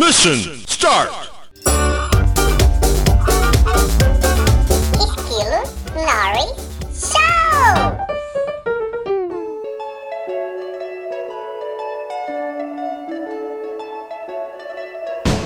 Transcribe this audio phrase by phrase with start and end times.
[0.00, 1.10] Mission start!
[4.96, 5.60] Esquilo
[5.94, 6.48] Lori
[6.90, 7.20] Show!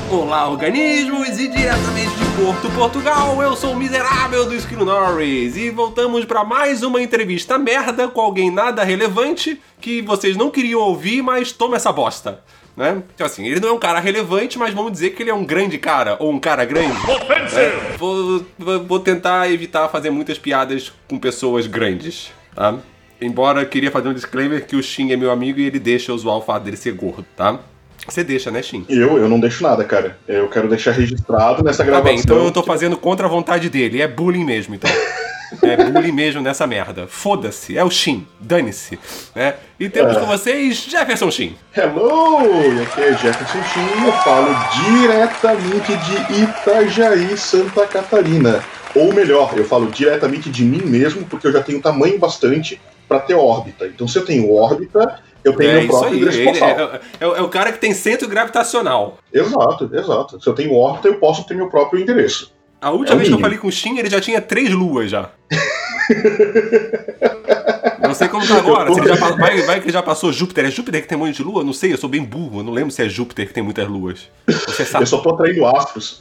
[0.09, 5.71] Olá, organismos, e diretamente de Porto, Portugal, eu sou o miserável do Esquilo Norris e
[5.71, 11.23] voltamos para mais uma entrevista merda com alguém nada relevante que vocês não queriam ouvir,
[11.23, 12.41] mas toma essa bosta.
[12.77, 13.03] Né?
[13.15, 15.45] Então, assim, ele não é um cara relevante, mas vamos dizer que ele é um
[15.45, 16.89] grande cara, ou um cara grande.
[16.93, 17.95] né?
[17.99, 22.75] Vou, vou- tentar evitar fazer muitas piadas com pessoas grandes, tá?
[23.21, 26.11] Embora eu queria fazer um disclaimer que o Shin é meu amigo e ele deixa
[26.11, 27.61] eu zoar o fato dele ser gordo, tá?
[28.09, 28.85] Você deixa, né, Shin?
[28.89, 30.19] Eu, eu não deixo nada, cara.
[30.29, 32.05] Eu quero deixar registrado nessa Tá gravação.
[32.13, 34.03] bem, então eu tô fazendo contra a vontade dele.
[34.03, 34.91] É bullying mesmo, então.
[35.63, 37.07] É bullying mesmo nessa merda.
[37.07, 38.27] Foda-se, é o Shin.
[38.41, 38.99] Dane-se.
[39.35, 39.55] Né?
[39.79, 40.21] E temos É.
[40.21, 41.57] com vocês Jefferson Shin.
[41.77, 42.39] Hello!
[42.83, 44.49] Aqui é Jefferson Chin, eu falo
[44.91, 48.63] diretamente de Itajaí, Santa Catarina.
[48.95, 53.19] Ou melhor, eu falo diretamente de mim mesmo, porque eu já tenho tamanho bastante pra
[53.19, 53.87] ter órbita.
[53.87, 56.17] Então se eu tenho órbita, eu tenho É meu próprio aí.
[56.19, 59.19] endereço Ele é, é- é o cara que tem centro gravitacional.
[59.33, 60.41] Exato, exato.
[60.41, 62.54] Se eu tenho órbita, eu posso ter meu próprio endereço.
[62.85, 65.11] A última É vez que eu falei com o Shin, ele já tinha três luas
[65.11, 65.31] já.
[67.99, 68.93] Não sei como tá agora.
[68.93, 70.67] se ele já vai, vai que ele já passou Júpiter.
[70.67, 71.63] É Júpiter que tem um monte de lua?
[71.63, 72.61] Eu Não sei, eu sou bem burro.
[72.61, 74.29] Eu não lembro se é Júpiter que tem muitas luas.
[74.47, 75.07] Você Eu sabe.
[75.07, 76.19] só tô atraindo astros.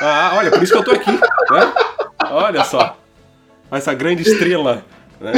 [0.00, 1.20] Ah, olha, por isso que eu tô aqui, né?
[2.30, 2.96] Olha só.
[3.70, 4.82] Essa grande estrela.
[5.20, 5.32] Né?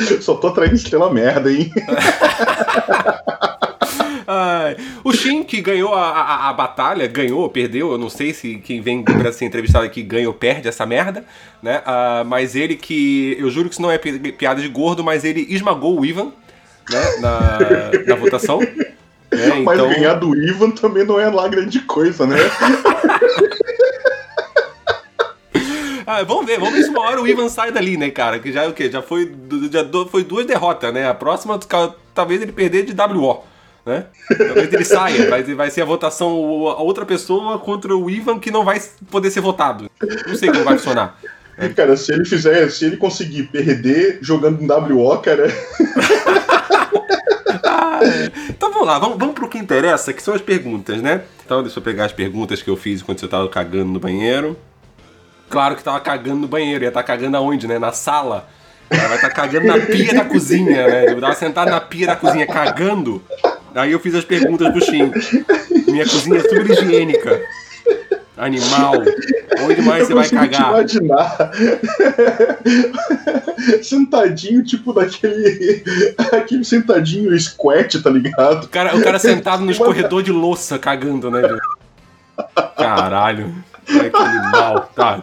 [0.22, 1.70] só tô atraindo estrela merda, hein?
[4.30, 8.56] Ai, o Shin, que ganhou a, a, a batalha, ganhou, perdeu, eu não sei se
[8.56, 11.24] quem vem pra ser entrevistado aqui ganha ou perde essa merda,
[11.62, 11.80] né?
[11.86, 15.24] Ah, mas ele que, eu juro que isso não é pi- piada de gordo, mas
[15.24, 16.30] ele esmagou o Ivan,
[16.90, 17.16] né?
[17.20, 17.58] Na,
[18.06, 18.60] na votação.
[18.60, 18.66] né?
[19.64, 22.36] Mas Então, ganhar do Ivan também não é lá grande coisa, né?
[26.06, 28.38] ah, vamos ver, vamos ver se uma hora o Ivan sai dali, né, cara?
[28.38, 28.90] Que já é o quê?
[28.90, 29.32] Já foi,
[29.72, 31.08] já foi duas derrotas, né?
[31.08, 31.58] A próxima,
[32.14, 33.42] talvez ele perder de WO.
[33.88, 34.04] Né?
[34.28, 36.28] Talvez ele saia, vai, vai ser a votação
[36.68, 38.78] a outra pessoa contra o Ivan que não vai
[39.10, 39.90] poder ser votado.
[40.26, 41.18] Não sei como vai funcionar.
[41.74, 45.48] Cara, se ele fizer, se ele conseguir perder jogando em WO, cara,
[47.64, 48.30] Ah, é.
[48.50, 51.22] Então vamos lá, vamos, vamos pro que interessa, que são as perguntas, né?
[51.44, 54.56] Então deixa eu pegar as perguntas que eu fiz quando você tava cagando no banheiro.
[55.48, 57.78] Claro que tava cagando no banheiro, ia estar cagando aonde, né?
[57.78, 58.48] Na sala.
[58.90, 61.12] Ela vai estar cagando na pia da cozinha, né?
[61.12, 63.22] Eu tava sentado na pia da cozinha cagando.
[63.74, 65.10] Aí eu fiz as perguntas pro Shin.
[65.86, 67.40] Minha cozinha é super higiênica.
[68.36, 68.94] Animal.
[69.62, 70.70] Onde mais você eu vai consigo te cagar?
[70.70, 71.50] imaginar
[73.82, 75.82] sentadinho, tipo daquele
[76.32, 78.64] aquele sentadinho squat, tá ligado?
[78.64, 81.40] O cara, o cara sentado no escorredor de louça cagando, né?
[81.40, 81.58] velho?
[82.76, 83.54] Caralho.
[83.88, 84.92] Ai, que animal.
[84.94, 85.20] Tá.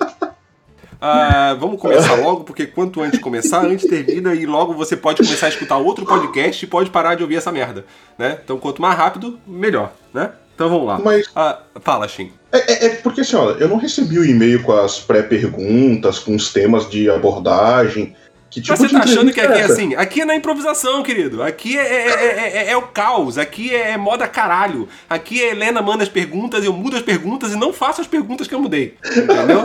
[1.02, 5.48] Ah, vamos começar logo, porque quanto antes começar, antes termina e logo você pode começar
[5.48, 7.86] a escutar outro podcast e pode parar de ouvir essa merda,
[8.18, 8.40] né?
[8.44, 10.32] Então quanto mais rápido, melhor, né?
[10.56, 11.00] Então vamos lá.
[11.04, 12.32] Mas- Ah, fala, Shin.
[12.52, 16.52] É, é- é porque assim, eu não recebi o e-mail com as pré-perguntas, com os
[16.54, 18.16] temas de abordagem.
[18.50, 19.74] Que tipo Mas você tá achando que aqui é essa?
[19.74, 19.96] assim?
[19.96, 21.44] Aqui é na improvisação, querido.
[21.44, 23.38] Aqui é, é- é- é- é o caos.
[23.38, 24.88] Aqui é moda caralho.
[25.10, 28.48] Aqui é Helena manda as perguntas, eu mudo as perguntas e não faço as perguntas
[28.48, 28.96] que eu mudei.
[29.06, 29.62] Entendeu?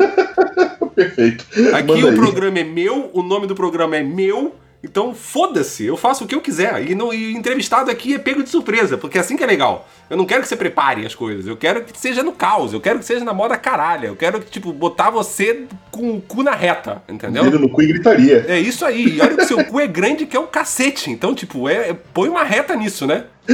[0.94, 1.44] Perfeito.
[1.74, 2.14] Aqui Manda o aí.
[2.16, 4.54] programa é meu, o nome do programa é meu.
[4.82, 6.90] Então foda-se, eu faço o que eu quiser.
[6.90, 9.86] E, não, e entrevistado aqui é pego de surpresa, porque é assim que é legal.
[10.08, 12.80] Eu não quero que você prepare as coisas, eu quero que seja no caos, eu
[12.80, 14.06] quero que seja na moda caralho.
[14.06, 17.44] Eu quero que, tipo, botar você com o cu na reta, entendeu?
[17.44, 18.46] Dedo no cu e gritaria.
[18.48, 19.16] É isso aí.
[19.18, 21.10] E olha que seu cu é grande que é o cacete.
[21.10, 23.24] Então, tipo, é, é- põe uma reta nisso, né?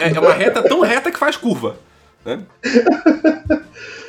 [0.00, 1.76] É, é uma reta tão reta que faz curva.
[2.24, 2.40] Né?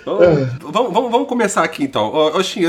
[0.06, 2.14] Vamos, vamos, vamos começar aqui então.
[2.14, 2.62] Ô Shin,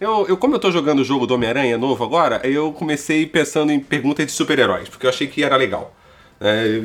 [0.00, 3.72] eu, eu, como eu tô jogando o jogo do Homem-Aranha novo agora, eu comecei pensando
[3.72, 5.92] em perguntas de super-heróis, porque eu achei que era legal.
[6.40, 6.80] É,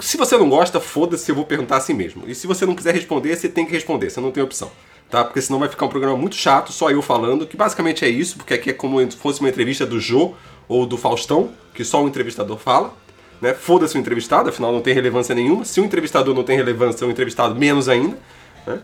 [0.00, 2.24] se você não gosta, foda-se, eu vou perguntar assim mesmo.
[2.26, 4.72] E se você não quiser responder, você tem que responder, você não tem opção.
[5.08, 5.24] Tá?
[5.24, 8.36] Porque senão vai ficar um programa muito chato, só eu falando, que basicamente é isso,
[8.36, 10.34] porque aqui é como se fosse uma entrevista do Jô
[10.68, 12.92] ou do Faustão, que só o entrevistador fala.
[13.40, 13.54] Né?
[13.54, 15.64] Foda-se o entrevistado, afinal não tem relevância nenhuma.
[15.64, 18.18] Se o entrevistador não tem relevância, o entrevistado menos ainda.
[18.66, 18.80] Né?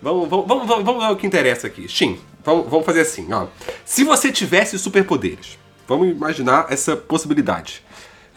[0.00, 1.88] Vamos, vamos, vamos, vamos, ver o que interessa aqui.
[1.88, 3.32] Shin, vamos, vamos fazer assim.
[3.32, 3.46] Ó.
[3.84, 7.82] Se você tivesse superpoderes, vamos imaginar essa possibilidade.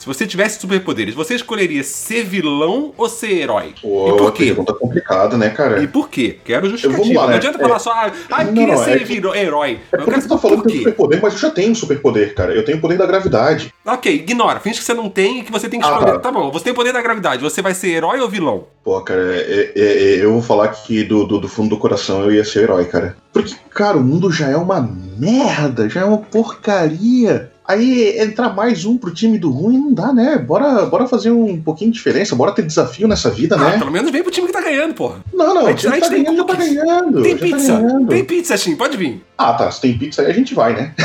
[0.01, 3.75] Se você tivesse superpoderes, você escolheria ser vilão ou ser herói?
[3.79, 4.45] Pô, e por quê?
[4.45, 5.83] pergunta complicada, né, cara?
[5.83, 6.39] E por quê?
[6.43, 7.19] Quero justificativa.
[7.19, 7.35] Lá, não né?
[7.35, 7.61] adianta É.
[7.61, 9.73] falar só, ah, ah, Não, queria não, ser é que- herói.
[9.73, 11.75] É eu porque quero você tá falando que tem superpoder, mas eu já tenho um
[11.75, 12.51] superpoder, cara.
[12.51, 13.71] Eu tenho o poder da gravidade.
[13.85, 14.59] Ok, ignora.
[14.59, 16.13] Finge que você não tem e que você tem que Ah, escolher.
[16.13, 16.19] tá.
[16.19, 17.43] Tá bom, você tem o poder da gravidade.
[17.43, 18.63] Você vai ser herói ou vilão?
[18.83, 19.81] Pô, cara, é- é-
[20.15, 22.85] é- eu vou falar que do, do, do fundo do coração eu ia ser herói,
[22.85, 23.15] cara.
[23.31, 27.51] Porque, cara, o mundo já é uma merda, já é uma porcaria.
[27.71, 30.37] Aí entrar mais um pro time do ruim não dá, né?
[30.37, 33.77] Bora, bora fazer um pouquinho de diferença, bora ter desafio nessa vida, Ah, né?
[33.77, 35.23] pelo menos vem pro time que tá ganhando, porra.
[35.33, 37.21] Não, não, A o gente- a time que gente tá ganhando já tá ganhando.
[37.23, 37.73] Tem já pizza.
[37.73, 38.07] Tá ganhando.
[38.09, 39.23] Tem pizza, Shin, pode vir.
[39.37, 40.93] Ah, tá, se tem pizza aí a gente vai, né?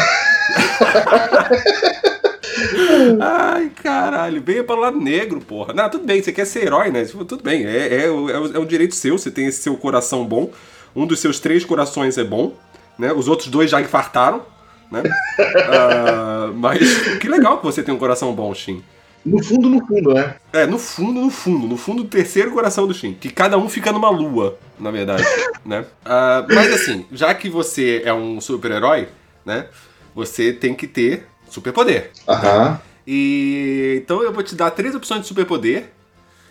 [3.21, 5.73] Ai, caralho, veio para o lado negro, porra.
[5.73, 7.05] Não, tudo bem, você quer ser herói, né?
[7.05, 9.77] Tudo bem, é, é, o- é, o- é um direito seu, você tem esse seu
[9.77, 10.51] coração bom.
[10.95, 12.55] Um dos seus três corações é bom,
[12.99, 13.13] né?
[13.13, 14.43] Os outros dois já infartaram,
[14.91, 15.03] né?
[15.69, 18.83] Ah, mas que legal que você tem um coração bom, Shin.
[19.25, 20.37] No fundo, no fundo, né?
[20.53, 23.13] É, no fundo, no fundo, no fundo do terceiro coração do Shin.
[23.15, 25.25] Que cada um fica numa lua, na verdade,
[25.67, 25.85] né?
[26.05, 29.09] Ah, mas assim, já que você é um super-herói,
[29.45, 29.67] né?
[30.15, 32.11] Você tem que ter superpoder.
[32.29, 32.81] Aham.
[33.07, 35.91] E então eu vou te dar três opções de superpoder.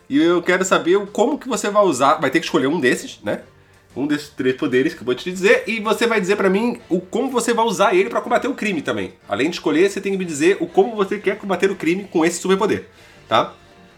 [0.10, 2.16] E eu quero saber o- como que você vai usar.
[2.16, 3.42] Vai ter que escolher um desses, né?
[3.96, 5.64] Um desses três poderes que eu vou te dizer.
[5.68, 8.54] E você vai dizer pra mim o como você vai usar ele pra combater o
[8.54, 9.14] crime também.
[9.28, 12.04] Além de escolher, você tem que me dizer o como você quer combater o crime
[12.06, 12.88] com esse superpoder.
[13.28, 13.54] Tá?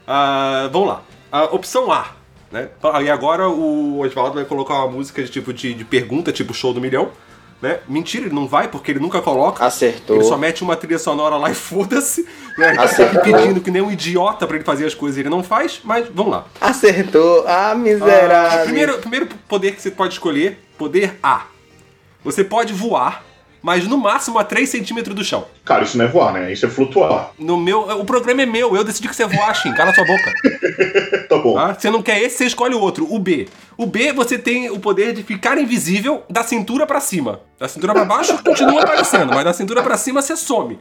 [0.06, 1.04] Ah, vamos lá.
[1.32, 2.16] A opção A.
[2.52, 2.70] Né?
[3.04, 6.74] E agora o Oswaldo vai colocar uma música de tipo de, de pergunta, tipo show
[6.74, 7.12] do milhão.
[7.62, 7.80] Né?
[7.88, 9.66] Mentira, ele não vai, porque ele nunca coloca.
[9.66, 10.18] Acertou.
[10.18, 12.28] Ele só mete uma trilha sonora lá e foda-se.
[12.58, 12.76] Né?
[12.78, 13.22] Acertou.
[13.24, 16.08] pedindo que nem um idiota pra ele fazer as coisas e ele não faz, mas
[16.14, 16.46] vamos lá.
[16.62, 17.44] Acertou.
[17.48, 18.66] Ah, Ah, miserável.
[18.66, 21.48] primeiro, primeiro poder que você pode escolher, poder A.
[22.24, 23.24] Você pode voar,
[23.68, 25.44] mas no máximo a 3 centímetros do chão.
[25.66, 26.54] Cara, isso não é voar, né?
[26.54, 27.32] Isso é flutuar.
[27.38, 30.32] No meu, o programa é meu, eu decidi que você voar, Shin, cala sua boca.
[31.28, 31.56] Tá bom.
[31.56, 31.74] Tá?
[31.74, 33.50] Você não quer esse, você escolhe o outro, o B.
[33.76, 37.42] O B, você tem o poder de ficar invisível da cintura pra cima.
[37.60, 40.80] Da cintura pra baixo continua aparecendo, mas da cintura pra cima você some.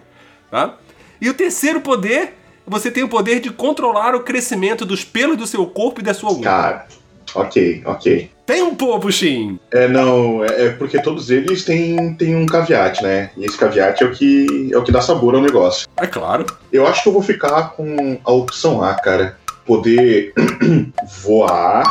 [0.48, 0.76] Tá?
[1.20, 2.34] E o terceiro poder,
[2.64, 6.14] você tem o poder de controlar o crescimento dos pelos do seu corpo e da
[6.14, 6.44] sua unha.
[6.44, 6.86] Cara,
[7.34, 8.30] ok, ok.
[8.46, 9.58] Tem um pouco, Shin.
[9.72, 13.30] É, não, é é porque todos eles têm, têm um caveat, né?
[13.36, 15.88] E esse caveat é o que é o que dá sabor ao negócio.
[15.96, 16.46] É claro.
[16.72, 19.36] Eu acho que eu vou ficar com a opção A, cara.
[19.66, 20.32] Poder
[21.24, 21.82] voar.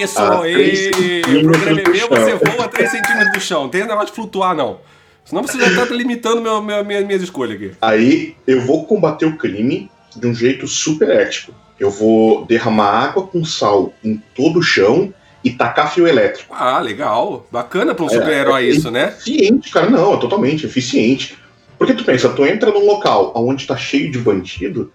[0.00, 1.20] Isso, e...
[1.20, 3.62] o programa é meu, você voa 3 centímetros do chão.
[3.62, 4.80] Não tem negócio de flutuar, não.
[5.24, 7.70] Senão você já tá limitando meu, meu, minha- minhas escolhas aqui.
[7.80, 11.54] Aí eu vou combater o crime de um jeito super ético.
[11.78, 16.54] Eu vou derramar água com sal em todo o chão e tacar fio elétrico.
[16.56, 17.46] Ah, legal.
[17.50, 19.08] Bacana pra um super-herói é- isso, né?
[19.08, 21.36] Eficiente, cara, não, é totalmente eficiente.
[21.78, 24.92] Porque tu pensa, tu entra num local onde tá cheio de bandido,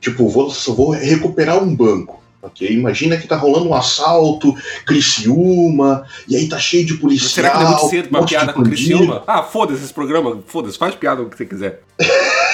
[0.00, 2.20] tipo, vou, vou recuperar um banco.
[2.42, 2.66] Ok?
[2.70, 4.54] Imagina que tá rolando um assalto,
[4.86, 7.28] Criciúma, e aí tá cheio de policial.
[7.28, 8.62] Será que não é muito cedo um de piada com.
[8.62, 9.22] Criciúma?
[9.26, 10.38] Ah, foda-se esse programa.
[10.46, 11.82] Foda-se, faz piada com o que você quiser.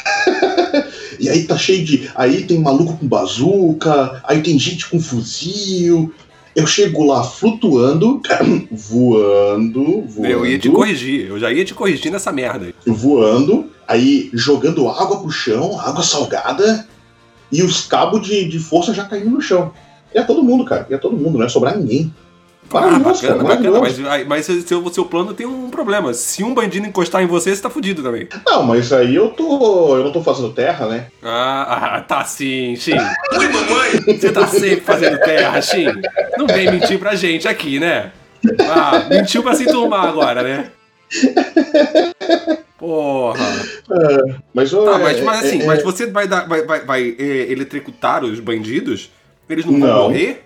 [1.18, 2.10] E aí tá cheio de.
[2.14, 6.12] Aí tem maluco com bazuca, aí tem gente com fuzil.
[6.56, 8.18] Eu chego lá flutuando,
[8.70, 10.26] voando, voando.
[10.26, 11.28] Eu ia te corrigir.
[11.28, 12.74] Eu já ia te corrigir nessa merda aí.
[12.86, 16.88] voando, aí jogando água pro chão, água salgada,
[17.52, 19.70] e os cabos de, de força já caindo no chão.
[20.14, 20.86] Ia todo mundo, cara.
[20.88, 22.10] Ia todo mundo, não ia sobrar ninguém.
[22.72, 23.80] Ah, bacana, cara, bacana.
[23.80, 26.12] Mas, mas seu, seu plano tem um problema.
[26.12, 28.28] Se um bandido encostar em você, você tá fudido também.
[28.46, 29.96] Não, mas aí eu tô.
[29.96, 31.06] Eu não tô fazendo terra, né?
[31.22, 32.94] Ah, ah, tá sim, Shin.
[33.38, 34.18] Oi, mamãe!
[34.18, 35.86] Você tá sempre fazendo terra, Shin.
[36.36, 38.12] Não vem mentir pra gente aqui, né?
[38.68, 40.70] Ah, mentiu pra se enturmar agora, né?
[42.78, 43.38] Porra.
[44.52, 47.16] Mas, ô, Tá, é- mas, mas assim, é- mas você vai, dar, vai, vai, vai
[47.18, 49.10] é, eletrocutar os bandidos?
[49.48, 50.02] Eles não, vão Não.
[50.04, 50.44] morrer?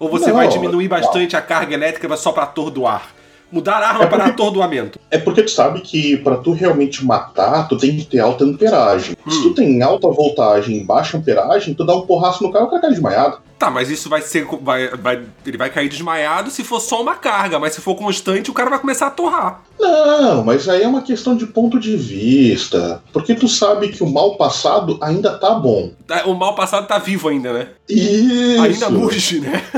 [0.00, 3.08] Ou você Não, vai diminuir bastante a carga elétrica só pra atordoar?
[3.52, 4.98] Mudar a arma É para porque- atordoamento.
[5.10, 9.14] É porque tu sabe que pra tu realmente matar, tu tem que ter alta amperagem.
[9.28, 9.42] Se Hum.
[9.42, 12.80] tu tem alta voltagem e baixa amperagem, tu dá um porraço no cara, o cara
[12.80, 13.38] cai desmaiado.
[13.60, 14.46] Tá, mas isso vai ser.
[14.62, 18.50] Vai, vai, ele vai cair desmaiado se for só uma carga, mas se for constante,
[18.50, 19.60] o cara vai começar a torrar.
[19.78, 23.02] Não, mas aí é uma questão de ponto de vista.
[23.12, 25.92] Porque tu sabe que o mal passado ainda tá bom.
[26.06, 27.68] Tá, O mal passado tá vivo ainda, né?
[27.86, 28.62] Isso!
[28.62, 29.62] Ainda murge, né?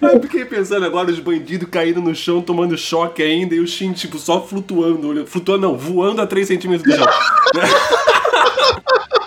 [0.00, 3.92] Eu fiquei pensando agora os bandidos caindo no chão, tomando choque ainda, e o Shin,
[3.92, 5.26] tipo, só flutuando.
[5.26, 7.12] Flutuando não, voando a 3 centímetros do chão.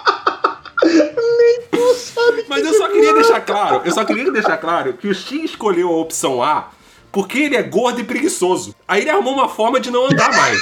[2.48, 5.90] Mas eu só queria deixar claro, eu só queria deixar claro que o Shin escolheu
[5.90, 6.70] a opção A
[7.12, 8.76] porque ele é gordo e preguiçoso.
[8.86, 10.60] Aí ele arrumou uma forma de não andar mais.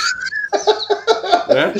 [1.50, 1.74] Né?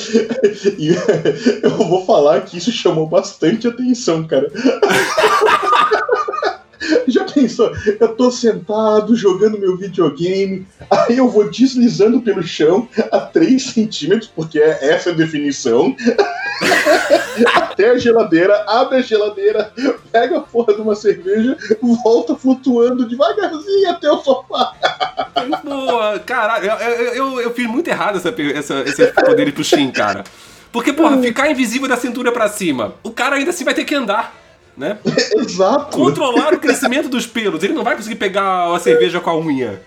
[1.62, 4.52] Eu vou falar que isso chamou bastante atenção, cara.
[7.08, 7.72] Já pensou?
[8.00, 14.32] Eu tô sentado jogando meu videogame, aí eu vou deslizando pelo chão a 3 centímetros,
[14.34, 15.96] porque é essa a definição.
[17.56, 19.74] Até a geladeira, abre a geladeira,
[20.12, 21.58] pega a porra de uma cerveja,
[22.04, 24.74] volta flutuando devagarzinho até o sofá.
[25.64, 29.92] Pô, caralho, eu, eu, eu, eu fiz muito errado essa, essa, esse poder pro Shin,
[29.92, 30.24] cara.
[30.72, 33.94] Porque, porra, ficar invisível da cintura pra cima, o cara ainda assim vai ter que
[33.94, 34.34] andar,
[34.78, 34.98] né?
[35.38, 35.98] Exato.
[35.98, 39.82] Controlar o crescimento dos pelos, ele não vai conseguir pegar a cerveja com a unha.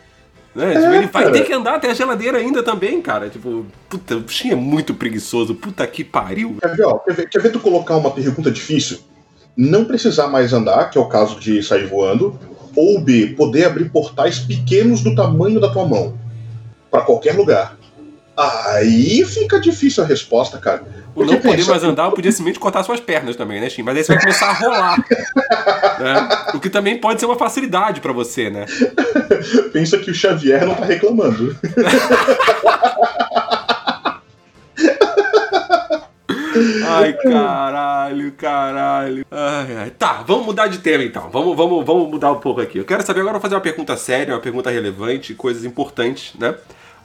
[0.55, 0.73] Né?
[0.73, 1.33] Tipo, ele vai cara.
[1.33, 3.29] ter que andar até a geladeira ainda também, cara.
[3.29, 6.57] Tipo, puta, o Shin é muito preguiçoso, puta que pariu.
[6.61, 9.01] Quer ver, ó, quer ver, quer ver tu colocar uma pergunta difícil?
[9.55, 12.39] Não precisar mais andar, que é o caso de sair voando,
[12.75, 16.19] ou B, poder abrir portais pequenos do tamanho da tua mão
[16.91, 17.76] para qualquer lugar.
[18.37, 20.85] Aí fica difícil a resposta, cara.
[21.15, 23.83] Porque não poder pensa, mais andar, eu podia simplesmente cortar suas pernas também, né, Shin?
[23.83, 24.99] Mas aí você vai começar a rolar.
[25.99, 26.29] né?
[26.55, 28.67] O que também pode ser uma facilidade pra você, né?
[29.73, 31.57] pensa que o Xavier não tá reclamando.
[36.89, 39.27] Ai, caralho, caralho.
[39.31, 39.91] Ai, ai.
[39.91, 41.29] Tá, vamos mudar de tema então.
[41.31, 42.79] Vamos, vamos, vamos mudar um pouco aqui.
[42.79, 46.55] Eu quero saber agora, vou fazer uma pergunta séria, uma pergunta relevante, coisas importantes, né?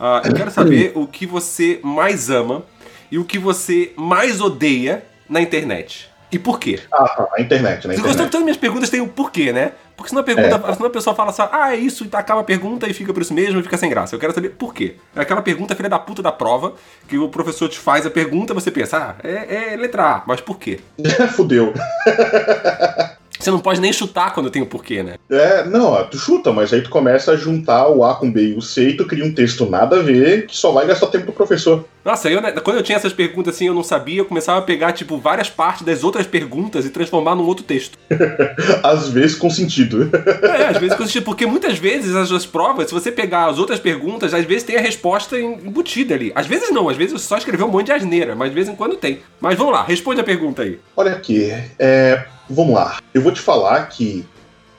[0.03, 2.63] Ah, eu quero saber o que você mais ama
[3.11, 6.09] e o que você mais odeia na internet.
[6.31, 6.79] E por quê?
[6.91, 7.93] Ah, tá, a internet, né?
[7.93, 8.31] Você gostou Internet.
[8.31, 9.73] todas as minhas perguntas têm o porquê, né?
[9.95, 12.43] Porque senão a, pergunta, senão a pessoa fala assim, ah, é isso, e acaba a
[12.43, 14.15] pergunta e fica por isso mesmo e fica sem graça.
[14.15, 14.95] Eu quero saber por quê.
[15.15, 16.73] É aquela pergunta filha da puta da prova,
[17.07, 20.41] que o professor te faz a pergunta você pensa, ah, é, é letra A, mas
[20.41, 20.79] por quê?
[21.35, 21.73] Fudeu.
[23.41, 25.15] Você não pode nem chutar quando tem o porquê, né?
[25.27, 28.53] É, não, tu chuta, mas aí tu começa a juntar o A com B e
[28.53, 31.25] o C e tu cria um texto nada a ver que só vai gastar tempo
[31.25, 31.83] do professor.
[32.03, 34.61] Nossa, eu, né, quando eu tinha essas perguntas assim, eu não sabia, eu começava a
[34.63, 37.97] pegar, tipo, várias partes das outras perguntas e transformar num outro texto.
[38.83, 40.09] Às vezes com sentido.
[40.41, 43.79] É, às vezes consiste, porque muitas vezes as suas provas, se você pegar as outras
[43.79, 46.31] perguntas, às vezes tem a resposta embutida ali.
[46.35, 48.67] Às vezes não, às vezes você só escreveu um monte de asneira, mas de vez
[48.67, 49.19] em quando tem.
[49.39, 50.79] Mas vamos lá, responde a pergunta aí.
[50.95, 52.97] Olha aqui, é, vamos lá.
[53.13, 54.25] Eu vou te falar que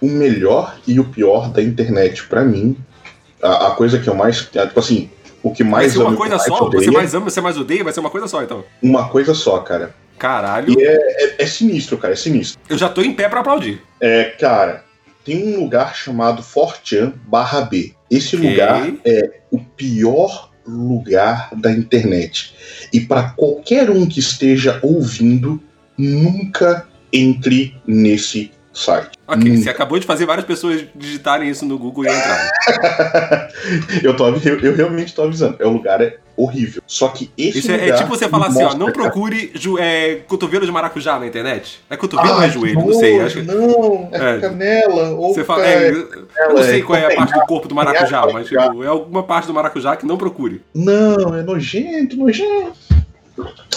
[0.01, 2.77] o melhor e o pior da internet pra mim,
[3.43, 5.11] a, a coisa que eu mais, tipo assim,
[5.43, 6.65] o que Vai mais ser uma coisa só?
[6.67, 7.85] odeio, Você mais ama, você mais odeia?
[7.85, 8.65] Vai ser uma coisa só, então.
[8.83, 9.95] uma coisa só, cara.
[10.19, 12.61] Caralho, E é, é- é sinistro, cara, é sinistro.
[12.69, 13.83] eu já tô em pé pra aplaudir.
[14.01, 14.85] É, cara,
[15.25, 17.93] tem um lugar chamado Fortean barra B.
[18.11, 18.49] Esse Ok.
[18.51, 22.55] lugar é o pior lugar da internet.
[22.93, 25.61] E para qualquer um que esteja ouvindo,
[25.99, 29.11] nunca entre nesse site.
[29.27, 29.63] Ok, Nunca.
[29.63, 32.51] você acabou de fazer várias pessoas digitarem isso no Google e entrarem.
[34.03, 35.57] eu, tô, eu, eu realmente tô avisando.
[35.59, 36.83] É, o lugar é horrível.
[36.87, 37.89] Só que esse Isso é, lugar.
[37.91, 41.81] é tipo você falar assim, ó, não procure ju- é, cotovelo de maracujá na internet.
[41.91, 42.81] É cotovelo ou Ai, é joelho?
[42.87, 43.21] Não sei.
[43.21, 43.43] Acho que...
[43.43, 44.41] Não, é, É.
[44.41, 45.11] canela.
[45.11, 47.75] Ou Você fala, é- é, eu não sei qual é a parte do corpo do
[47.75, 50.63] maracujá, Canela, mas tipo, é alguma parte do maracujá que não procure.
[50.75, 52.73] Não, é nojento, nojento.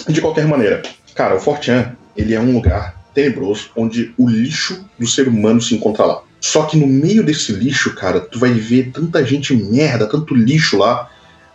[0.07, 0.81] De qualquer maneira,
[1.13, 5.73] cara, o Fortean, ele é um lugar tenebroso onde o lixo do ser humano se
[5.73, 6.21] encontra lá.
[6.39, 10.77] Só que no meio desse lixo, cara, tu vai ver tanta gente merda, tanto lixo
[10.77, 11.09] lá,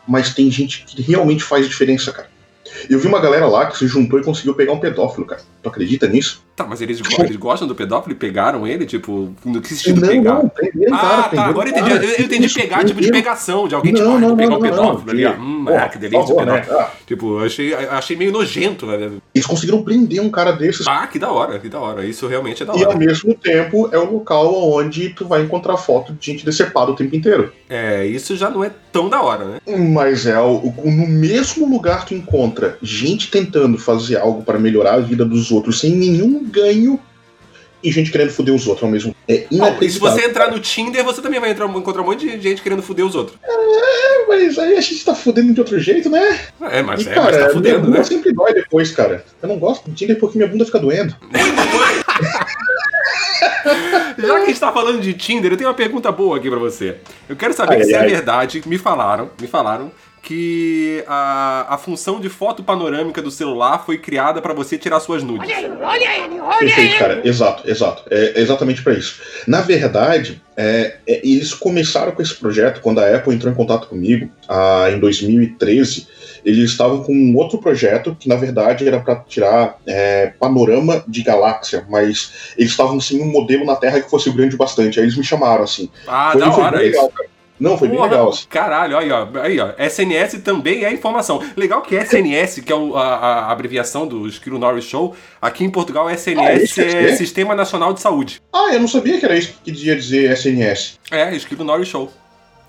[0.09, 2.29] mas tem gente que realmente faz diferença, cara.
[2.89, 5.43] Eu vi uma galera lá que se juntou e conseguiu pegar um pedófilo, cara.
[5.63, 6.43] Tu acredita nisso?
[6.57, 8.85] Tá, mas eles, eles gostam do pedófilo e pegaram ele?
[8.85, 10.35] Tipo, no que sentido não, pegar?
[10.35, 11.91] não, prenderam Ah, tá, agora eu entendi.
[11.91, 14.51] Eu, eu entendi pegar, tipo, de pegação, de alguém, tipo, Não, ah, vou não, pegar
[14.51, 15.33] não, um pedófilo ali, ó.
[15.33, 16.61] que- Hum, ah, que delícia, favor, né?
[16.61, 16.79] pedófilo.
[16.79, 19.23] Ah, Tipo, achei, achei meio nojento, velho.
[19.35, 22.05] eles conseguiram prender um cara desses Ah, que da hora, que da hora.
[22.05, 22.99] Isso realmente é da E ao hora.
[22.99, 27.17] mesmo tempo é o local onde tu vai encontrar foto de gente decepada o tempo
[27.17, 27.53] inteiro.
[27.71, 29.59] É, isso já não é tão da hora, né?
[29.79, 34.95] Mas é o, o- no mesmo lugar tu encontra gente tentando fazer algo para melhorar
[34.95, 37.01] a vida dos outros sem nenhum ganho
[37.83, 39.49] e gente querendo foder os outros ao mesmo tempo.
[39.65, 42.63] É se você entrar no Tinder, você também vai entrar, encontrar um monte de gente
[42.63, 43.39] querendo foder os outros.
[43.43, 46.39] É, mas aí a gente tá fudendo de outro jeito, né?
[46.61, 48.05] É, mas e, é, cara, mas tá minha fudendo, bunda né?
[48.05, 49.25] sempre dói depois, cara.
[49.43, 51.17] Eu não gosto do Tinder porque minha bunda fica doendo.
[54.19, 56.59] Já que a gente tá falando de Tinder, eu tenho uma pergunta boa aqui pra
[56.59, 56.97] você.
[57.29, 58.09] Eu quero saber Ai, se é ai.
[58.09, 59.91] verdade, me falaram, me falaram
[60.23, 65.23] que a, a função de foto panorâmica do celular foi criada pra você tirar suas
[65.23, 65.49] nudes.
[66.59, 67.21] Perfeito, cara.
[67.25, 68.05] Exato, exato.
[68.11, 69.21] É exatamente para isso.
[69.47, 73.89] Na verdade, é, é, eles começaram com esse projeto quando a Apple entrou em contato
[73.89, 76.07] comigo ah, em 2013.
[76.45, 81.23] Eles estavam com um outro projeto que, na verdade, era para tirar é, panorama de
[81.23, 84.99] galáxia, mas eles estavam sem um modelo na Terra que fosse grande o bastante.
[84.99, 85.91] Aí eles me chamaram assim.
[86.07, 87.30] Ah, Foi- da foi hora legal, cara.
[87.61, 88.29] Não, foi bem Porra, legal.
[88.31, 88.47] assim.
[88.49, 91.43] Caralho, aí ó, aí ó, SNS também é informação.
[91.55, 95.71] Legal que SNS, que é o- a, a abreviação do Esquilo Norris Show, aqui em
[95.71, 97.17] Portugal Ah, SNS quer é dizer?
[97.17, 98.41] Sistema Nacional de Saúde.
[98.53, 100.99] Ah, eu não sabia que era isso que queria dizer SNS.
[101.11, 102.11] É, Esquilo Norris Show.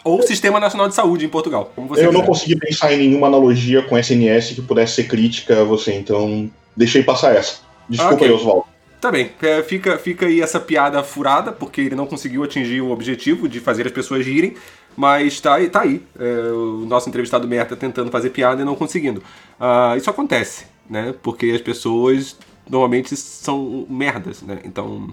[0.03, 2.25] Ou Sistema Nacional de Saúde em Portugal, eu não quiser.
[2.25, 7.03] consegui pensar em nenhuma analogia com SNS que pudesse ser crítica a você, então deixei
[7.03, 7.59] passar essa.
[7.87, 8.27] Desculpa Ok.
[8.27, 8.65] aí, Oswaldo.
[8.99, 12.91] Tá bem, é, fica, fica aí essa piada furada, porque ele não conseguiu atingir o
[12.91, 14.55] objetivo de fazer as pessoas rirem,
[14.95, 16.01] mas tá aí, tá aí.
[16.19, 19.23] É, o nosso entrevistado merda tentando fazer piada e não conseguindo.
[19.59, 21.13] Ah, isso acontece, né?
[21.21, 22.37] Porque as pessoas
[22.69, 24.59] normalmente são merdas, né?
[24.63, 25.09] Então.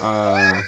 [0.00, 0.62] ah,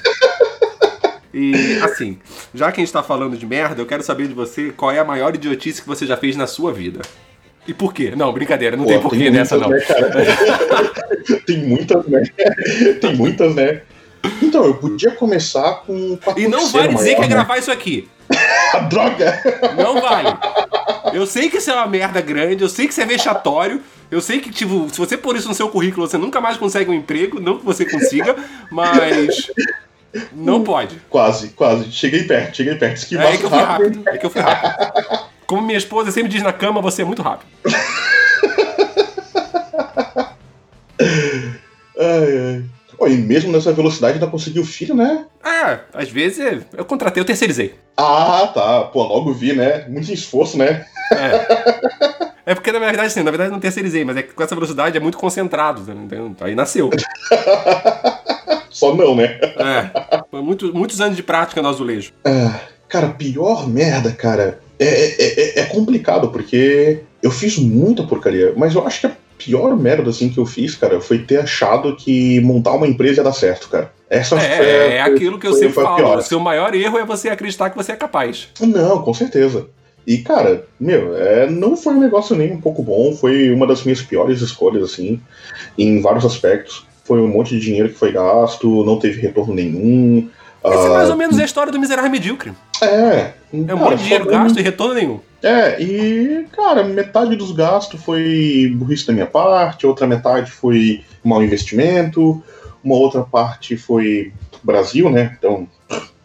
[1.32, 2.18] e assim,
[2.54, 5.00] já que a gente tá falando de merda, eu quero saber de você qual é
[5.00, 7.02] a maior idiotice que você já fez na sua vida.
[7.66, 8.12] E por quê?
[8.14, 9.70] Não, brincadeira, não Pô, tem porquê nessa não.
[9.70, 9.78] né,
[11.46, 12.22] tem muitas, né?
[13.00, 13.82] tem muitas, né?
[14.42, 16.16] Então, eu podia começar com.
[16.16, 17.28] com E não vai dizer maior, que é né?
[17.28, 18.08] gravar isso aqui.
[18.88, 19.40] Droga!
[19.76, 20.28] Não vale.
[21.12, 24.20] Eu sei que isso é uma merda grande, eu sei que isso é vexatório, eu
[24.20, 26.94] sei que, tipo, se você pôr isso no seu currículo, você nunca mais consegue um
[26.94, 28.36] emprego, não que você consiga,
[28.70, 29.50] mas.
[30.32, 31.00] Não pode.
[31.10, 31.90] Quase, quase.
[31.90, 32.92] Cheguei perto, cheguei perto.
[32.92, 34.02] É, Esquivasse que eu fui rápido.
[34.06, 35.24] É que eu fui rápido.
[35.46, 37.48] Como minha esposa sempre diz na cama, você é muito rápido.
[41.96, 42.64] Ai, ai.
[43.04, 45.26] Ó, e mesmo nessa velocidade ainda conseguiu filho, né?
[45.44, 47.74] É, às vezes eu contratei, eu terceirizei.
[47.96, 48.82] Ah, tá.
[48.84, 49.86] Pô, logo vi, né?
[49.88, 50.86] Muito esforço, né?
[51.12, 52.34] É.
[52.46, 54.96] É porque, na verdade, sim, na verdade não terceirizei, mas é que com essa velocidade
[54.96, 56.34] é muito concentrado, entendeu?
[56.40, 56.90] Aí nasceu.
[58.70, 59.38] Só não, né?
[59.42, 60.22] É.
[60.30, 62.12] Foi muito- muitos anos de prática no azulejo.
[62.24, 62.58] Ah,
[62.88, 64.60] cara, pior merda, cara.
[64.78, 69.12] É, é, é- é complicado, porque eu fiz muita porcaria, mas eu acho que a
[69.38, 73.24] pior merda assim que eu fiz, cara, foi ter achado que montar uma empresa ia
[73.24, 73.92] dar certo, cara.
[74.10, 76.16] Essa foi, É, é foi- aquilo que eu foi- sempre foi falo.
[76.16, 78.48] O seu maior erro é você acreditar que você é capaz.
[78.60, 79.66] Não, com certeza.
[80.06, 83.82] E, cara, meu, é, não foi um negócio nem um pouco bom, foi uma das
[83.84, 85.18] minhas piores escolhas, assim,
[85.78, 86.84] em vários aspectos.
[87.04, 90.28] Foi um monte de dinheiro que foi gasto, não teve retorno nenhum.
[90.64, 92.52] Essa é ah, mais ou menos a história do miserável medíocre.
[92.82, 93.32] É.
[93.52, 95.20] É um monte de dinheiro gasto e retorno nenhum.
[95.42, 101.42] É, e, cara, metade dos gastos foi burrice da minha parte, outra metade foi mau
[101.42, 102.42] investimento,
[102.82, 105.36] uma outra parte foi Brasil, né?
[105.38, 105.68] Então,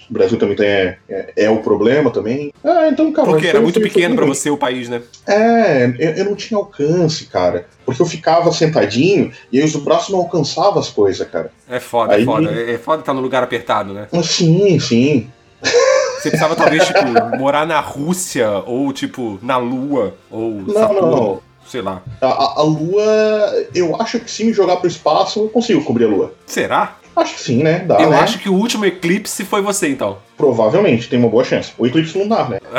[0.10, 2.52] o Brasil também tem, é, é, é o problema também.
[2.64, 3.28] Ah, então, cara.
[3.28, 4.34] Porque era muito foi- foi pequeno pra ruim.
[4.34, 5.02] você o país, né?
[5.28, 7.68] É, eu, eu não tinha alcance, cara.
[7.86, 11.52] Porque eu ficava sentadinho e aí os braços não alcançavam as coisas, cara.
[11.70, 12.52] É foda, é Aí- foda.
[12.52, 14.08] É é foda estar num lugar apertado, né?
[14.24, 15.30] Sim, sim.
[15.62, 21.12] Você precisava talvez, tipo, morar na Rússia, ou tipo, na Lua, ou Não, Saturno, não,
[21.18, 21.42] não.
[21.66, 22.02] sei lá.
[22.22, 23.06] A, a- a Lua,
[23.74, 26.34] eu acho que se me jogar pro espaço, eu consigo cobrir a Lua.
[26.46, 26.98] Será?
[27.16, 27.80] Acho que sim, né?
[27.80, 28.20] Dá, Eu né?
[28.20, 30.18] acho que o último eclipse foi você, então.
[30.38, 31.72] Provavelmente, tem uma boa chance.
[31.78, 32.60] O eclipse lunar, né?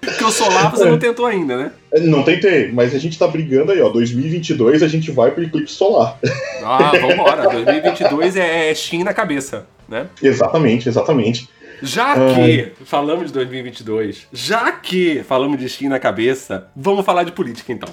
[0.00, 1.72] Porque o solar você não tentou ainda, né?
[2.00, 3.88] Não tentei, mas a gente tá brigando aí, ó.
[3.88, 6.18] 2022 a gente vai pro eclipse solar.
[6.64, 7.48] Ah, vambora.
[7.50, 10.06] 2022 é, é Steam na cabeça, né?
[10.22, 11.48] exatamente, exatamente.
[11.82, 17.32] Já que falamos de 2022, já que falamos de Steam na cabeça, vamos falar de
[17.32, 17.88] política então.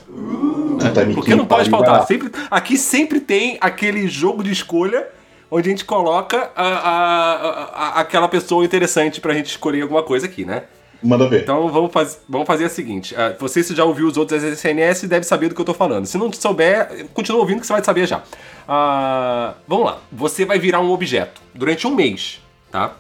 [1.16, 1.98] Porque não pode faltar.
[2.00, 2.08] vai.
[2.08, 5.08] Sempre, aqui sempre tem aquele jogo de escolha
[5.50, 10.04] onde a gente coloca a, a- a- a- aquela pessoa interessante pra gente escolher alguma
[10.04, 10.64] coisa aqui, né?
[11.02, 11.44] Manda ver.
[11.44, 15.04] Então vamos, faz, vamos fazer o seguinte: ah, você se já ouviu os outros SNS
[15.08, 16.06] deve saber do que eu tô falando.
[16.08, 18.22] Se não souber, continua ouvindo que você vai saber já.
[18.68, 20.00] Ah, vamos lá.
[20.12, 22.94] Você vai virar um objeto durante um mês, tá?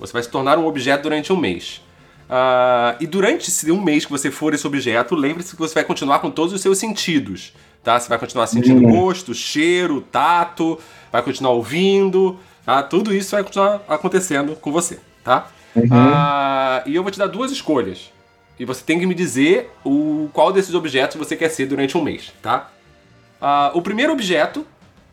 [0.00, 1.82] Você vai se tornar um objeto durante um mês.
[2.28, 5.84] Ah, e durante esse um mês que você for esse objeto, lembre-se que você vai
[5.84, 7.98] continuar com todos os seus sentidos, tá?
[7.98, 10.78] Você vai continuar sentindo gosto, cheiro, tato,
[11.12, 12.82] vai continuar ouvindo, tá?
[12.82, 15.50] Tudo isso vai continuar acontecendo com você, tá?
[15.90, 18.12] Ah, e eu vou te dar duas escolhas.
[18.58, 22.02] E você tem que me dizer o qual desses objetos você quer ser durante um
[22.02, 22.70] mês, tá?
[23.40, 24.64] Ah, o primeiro objeto,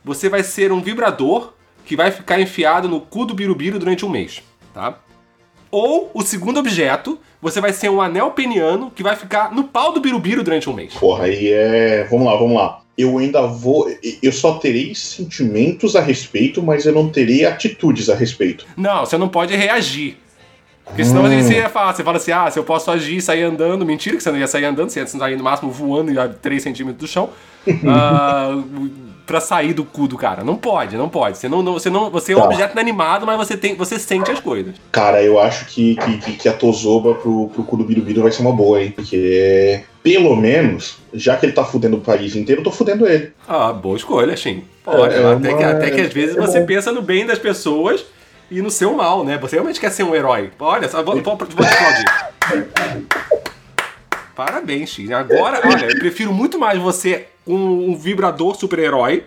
[0.04, 4.10] você vai ser um vibrador que vai ficar enfiado no cu do birubiru durante um
[4.10, 4.44] mês,
[4.78, 5.00] tá?
[5.70, 9.92] Ou o segundo objeto, você vai ser um anel peniano que vai ficar no pau
[9.92, 10.94] do birubiru durante um mês.
[10.94, 12.08] Porra, aí é.
[12.10, 12.82] Vamos lá, vamos lá.
[12.98, 13.92] Eu ainda vou.
[14.24, 18.66] Eu só terei sentimentos a respeito, mas eu não terei atitudes a respeito.
[18.78, 20.18] Não, você não pode reagir.
[20.86, 21.44] Porque senão Hum.
[21.44, 24.16] você ia falar, você fala assim, ah, se eu posso agir e sair andando, mentira
[24.16, 27.02] que você não ia sair andando, você ia sair no máximo voando a 3 centímetros
[27.02, 27.30] do chão,
[27.86, 28.52] ah,
[29.28, 30.44] pra sair do cu do cara.
[30.44, 31.38] Não pode, não pode.
[31.38, 32.46] Você, não, não- você, não, você é um Tá.
[32.46, 34.74] objeto inanimado, mas você, tem, você sente as coisas.
[34.92, 38.42] Cara, eu acho que, que, que- a Tozoba pro, pro cu do Birubiru vai ser
[38.42, 38.92] uma boa, hein?
[38.96, 43.32] Porque, pelo menos, já que ele tá fudendo o país inteiro, eu tô fudendo ele.
[43.48, 44.64] Ah, boa escolha, Shin.
[44.84, 46.66] Pode, É, é até, que, até que às vezes é você bom.
[46.66, 48.06] pensa no bem das pessoas
[48.50, 49.38] e no seu mal, né?
[49.40, 50.50] Você realmente quer ser um herói.
[50.58, 52.06] Olha, só, vou, vou, vou te aplaudir.
[54.38, 55.10] Parabéns, X.
[55.10, 59.24] Agora, olha, eu prefiro muito mais você com um vibrador super-herói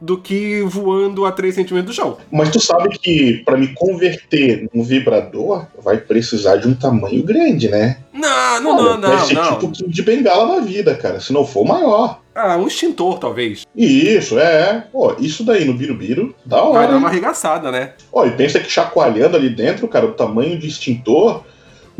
[0.00, 2.16] do que voando a 3 centímetros do chão.
[2.30, 7.68] Mas tu sabe que para me converter num vibrador vai precisar de um tamanho grande,
[7.68, 7.98] né?
[8.12, 9.58] Não, não, Olha, não, vai não, ser não.
[9.58, 11.18] tipo de bengala na vida, cara.
[11.18, 12.20] Se não for maior.
[12.32, 13.64] Ah, um extintor, talvez.
[13.76, 14.86] Isso, é.
[14.92, 16.86] Pô, isso daí no Birubiru, da Vai hora.
[16.88, 17.94] dar uma arregaçada, né?
[18.12, 21.44] Ó, e pensa que chacoalhando ali dentro, cara, o tamanho de extintor,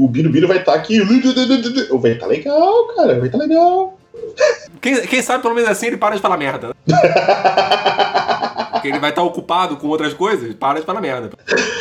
[0.04, 1.00] o Birubiru vai estar aqui.
[1.00, 3.18] Vai estar legal, cara.
[3.18, 3.98] Vai estar legal.
[4.80, 6.68] Quem, quem sabe, pelo menos assim, ele para de falar merda.
[6.68, 6.74] né?
[8.72, 11.30] Porque ele vai estar ocupado com outras coisas, para de falar merda.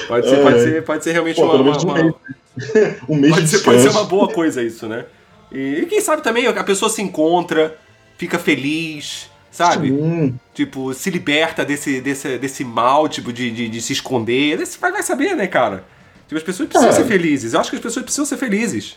[0.08, 0.42] Pode ser, É.
[0.44, 2.14] pode ser, pode ser realmente Pô, uma, uma- um uma- mês.
[3.10, 5.06] Um mês pode, de ser, pode ser uma boa coisa isso, né?
[5.52, 7.76] E, e quem sabe também a pessoa se encontra,
[8.18, 9.90] fica feliz, sabe?
[9.90, 10.36] Sim.
[10.54, 14.58] Tipo, se liberta desse, desse, desse mal, tipo, de, de, de se esconder.
[14.60, 15.84] Você vai, vai saber, né, cara?
[16.32, 16.96] Tipo, as pessoas precisam É.
[16.96, 17.54] ser felizes.
[17.54, 18.96] Eu acho que as pessoas precisam ser felizes.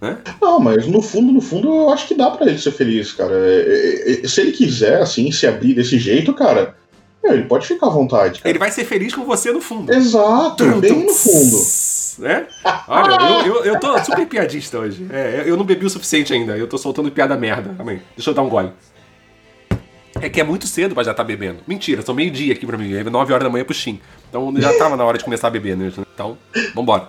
[0.00, 0.16] Né?
[0.40, 3.34] Não, mas no fundo, no fundo, eu acho que dá pra ele ser feliz, cara.
[3.34, 6.74] É, é, é, Se ele quiser, assim, se abrir desse jeito, cara,
[7.22, 8.48] ele pode ficar à vontade, cara.
[8.50, 9.92] Ele vai ser feliz com você no fundo.
[9.92, 11.58] Exato, bem no fundo.
[12.18, 12.46] Né?
[12.88, 15.06] Olha, eu, eu, eu tô super piadista hoje.
[15.12, 16.56] É, eu não bebi o suficiente ainda.
[16.56, 17.74] Eu tô soltando piada merda.
[17.76, 18.00] Calma aí.
[18.16, 18.70] Deixa eu dar um gole.
[20.24, 21.58] É que é muito cedo pra já estar bebendo.
[21.66, 22.94] Mentira, são meio-dia aqui pra mim.
[22.94, 24.00] É 9 horas da manhã pro Shin.
[24.30, 25.92] Então já tava na hora de começar a beber, né?
[26.14, 26.38] Então,
[26.74, 27.08] vambora.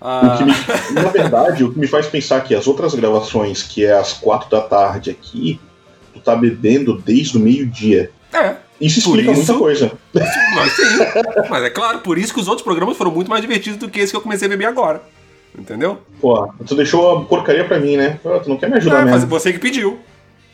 [0.00, 0.52] Ah, me-
[1.02, 4.50] na verdade, o que me faz pensar que as outras gravações, que é às quatro
[4.50, 5.58] da tarde aqui,
[6.12, 8.10] tu tá bebendo desde o meio-dia.
[8.32, 9.92] é, Isso explica isso- muita coisa.
[10.12, 10.82] mas sim.
[11.48, 14.00] Mas é claro, por isso que os outros programas foram muito mais divertidos do que
[14.00, 15.02] esse que eu comecei a beber agora.
[15.58, 15.98] Entendeu?
[16.20, 18.18] Pô, tu deixou a porcaria pra mim, né?
[18.42, 19.28] Tu não quer me ajudar mas mesmo.
[19.28, 19.98] você que pediu.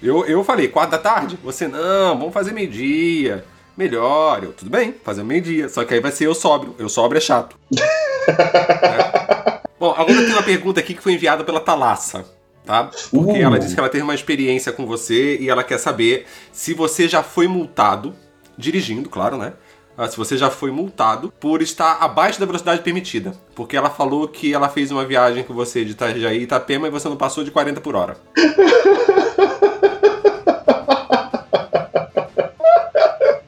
[0.03, 1.39] Eu, eu falei, quatro da tarde?
[1.45, 3.45] Você, não, vamos fazer meio-dia.
[3.77, 4.43] Melhor.
[4.43, 5.69] Eu, tudo bem, fazer meio-dia.
[5.69, 6.75] Só que aí vai ser eu sóbrio.
[6.79, 7.57] Eu sóbrio é chato.
[7.79, 9.61] É.
[9.79, 12.25] Bom, agora tem uma pergunta aqui que foi enviada pela Thalassa.
[12.65, 12.91] Tá?
[13.11, 13.43] Porque Uh.
[13.43, 17.09] ela disse que ela teve uma experiência com você e ela quer saber se você
[17.09, 18.15] já foi multado,
[18.57, 19.55] dirigindo, claro, né?
[19.97, 23.35] Ah, Se você já foi multado por estar abaixo da velocidade permitida.
[23.55, 26.91] Porque ela falou que ela fez uma viagem com você de Itajaí e Itapema e
[26.91, 28.17] você não passou de 40 por hora.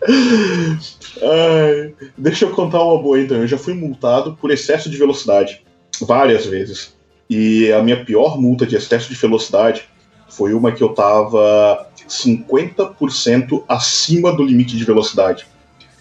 [0.08, 3.38] Ai, deixa eu contar uma boa então.
[3.38, 5.62] Eu já fui multado por excesso de velocidade.
[6.00, 6.94] Várias vezes.
[7.28, 9.88] E a minha pior multa de excesso de velocidade
[10.28, 15.46] foi uma que eu tava 50% acima do limite de velocidade.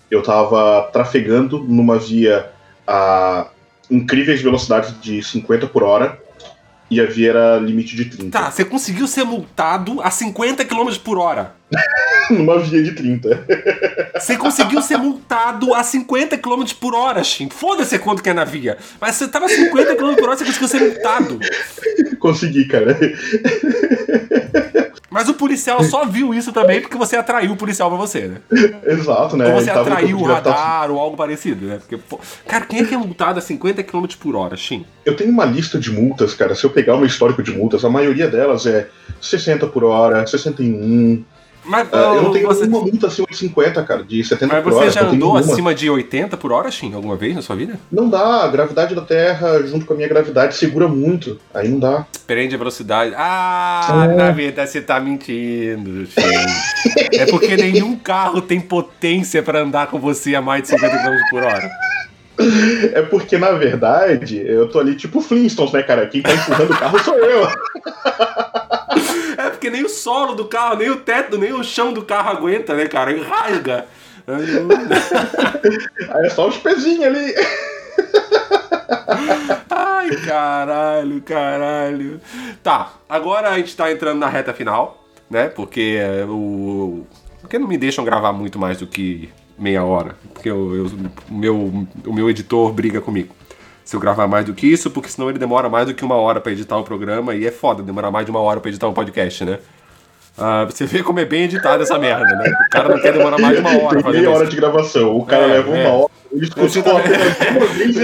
[0.09, 2.51] Eu tava trafegando numa via
[2.87, 3.49] a
[3.89, 6.19] incríveis velocidades de 50 por hora
[6.89, 8.37] e a via era limite de 30.
[8.37, 11.55] Tá, você conseguiu ser multado a 50 km por hora.
[12.29, 13.45] numa via de 30.
[14.15, 17.49] Você conseguiu ser multado a 50 km por hora, Shin.
[17.49, 18.77] Foda-se quanto que é na via.
[18.99, 21.39] Mas você tava a 50 km por hora, você conseguiu ser multado.
[22.19, 22.97] Consegui, cara.
[25.09, 28.37] Mas o policial só viu isso também porque você atraiu o policial pra você, né?
[28.85, 29.45] Exato, né?
[29.47, 31.79] Ou você Ele atraiu o radar ou algo parecido, né?
[31.79, 34.85] Porque, pô, cara, quem é que é multado a 50 km por hora, Shin?
[35.03, 36.55] Eu tenho uma lista de multas, cara.
[36.55, 38.87] Se eu pegar o meu histórico de multas, a maioria delas é
[39.19, 41.25] 60 por hora, 61.
[41.63, 44.63] Mas, Ah, eu não tenho você, nenhuma multa acima de 50, cara, de 70 mas
[44.63, 44.89] por você hora.
[44.91, 47.79] já não tenho andou acima de 80 por hora, Shin, alguma vez na sua vida?
[47.91, 51.39] Não dá, a gravidade da Terra junto com a minha gravidade segura muito.
[51.53, 52.05] Aí não dá.
[52.25, 53.13] Prende a velocidade.
[53.15, 54.15] Ah, É.
[54.15, 56.21] na verdade você tá mentindo, Shin.
[57.13, 61.15] é porque nenhum carro tem potência pra andar com você a mais de 50 km
[61.29, 61.71] por hora.
[62.93, 66.07] É porque, na verdade, eu tô ali tipo Flintstones, né, cara?
[66.07, 67.47] Quem tá empurrando o carro sou eu.
[69.61, 72.73] Porque nem o solo do carro, nem o teto, nem o chão do carro aguenta,
[72.73, 73.11] né, cara?
[73.11, 73.85] Ele rasga.
[76.09, 77.31] Aí é só os pezinhos ali.
[79.69, 82.19] Ai, caralho, caralho.
[82.63, 85.47] Tá, agora a gente tá entrando na reta final, né?
[85.47, 87.05] Porque é, o.
[87.41, 90.15] Porque não me deixam gravar muito mais do que meia hora.
[90.33, 90.91] Porque eu, eu-
[91.29, 91.55] o, meu,
[92.07, 93.35] o meu editor briga comigo.
[93.91, 96.15] Se eu gravar mais do que isso, porque senão ele demora mais do que uma
[96.15, 98.87] hora pra editar o programa e é foda demorar mais de uma hora pra editar
[98.87, 99.59] um podcast, né?
[100.37, 102.49] Ah, você vê como é bem editado essa merda, né?
[102.67, 104.51] O cara não quer demorar mais de uma hora Tem meia hora isso.
[104.51, 105.17] de gravação.
[105.17, 105.87] O cara É, leva é.
[105.87, 106.11] uma hora.
[107.81, 108.01] Ele.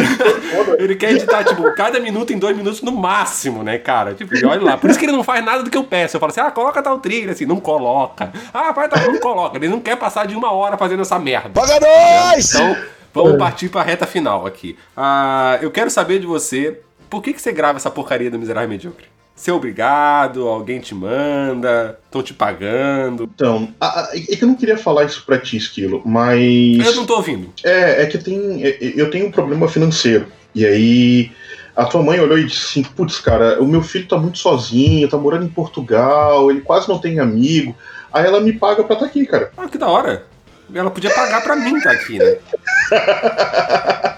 [0.78, 4.14] Ele quer editar, tipo, cada minuto em dois minutos no máximo, né, cara?
[4.14, 4.76] Tipo, e olha lá.
[4.78, 6.18] Por isso que ele não faz nada do que eu peço.
[6.18, 8.30] Eu falo assim, ah, coloca tal trilha, assim, não coloca.
[8.54, 9.58] Ah, vai, tá, não coloca.
[9.58, 11.48] Ele não quer passar de uma hora fazendo essa merda.
[11.52, 12.54] Paga nós!
[12.54, 12.76] Então,
[13.24, 14.78] vamos partir pra reta final aqui.
[14.96, 18.70] Ah, eu quero saber de você, por que, que você grava essa porcaria do Miserável
[18.70, 19.06] Medíocre?
[19.36, 23.30] Ser obrigado, alguém te manda, estão te pagando.
[23.36, 26.86] Então, a- a- é que eu não queria falar isso pra ti, Esquilo, mas.
[26.86, 27.54] Eu não tô ouvindo.
[27.64, 30.26] É, é que tem, é- é- eu tenho um problema financeiro.
[30.56, 31.32] E aí,
[31.76, 35.08] a tua mãe olhou e disse assim: Putz, cara, o meu filho tá muito sozinho,
[35.08, 37.76] tá morando em Portugal, ele quase não tem amigo.
[38.12, 39.52] Aí ela me paga pra estar aqui, cara.
[39.56, 40.26] Ah, que da hora.
[40.74, 42.38] Ela podia pagar pra mim estar aqui, né?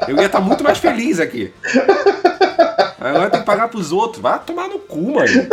[0.08, 1.54] Eu ia estar muito mais feliz aqui.
[3.00, 4.22] Agora tem que pagar pros outros.
[4.22, 5.48] Vai tomar no cu, mano.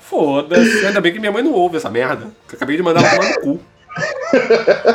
[0.00, 0.86] Foda-se.
[0.86, 2.24] Ainda bem que minha mãe não ouve essa merda.
[2.24, 3.60] Eu acabei de mandar ela tomar no cu.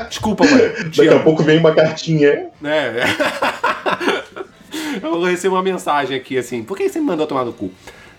[0.10, 0.74] Desculpa, mãe.
[0.86, 1.24] Daqui a amo.
[1.24, 2.48] pouco vem uma cartinha.
[2.64, 3.04] É.
[5.02, 7.72] Eu recebi uma mensagem aqui assim, por que você me mandou tomar no cu?